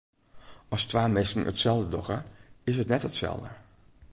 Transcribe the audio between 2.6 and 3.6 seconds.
is it net itselde.